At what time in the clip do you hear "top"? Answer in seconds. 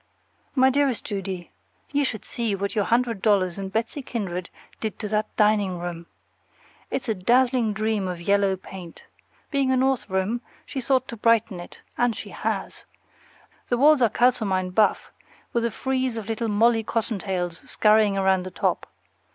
18.49-18.87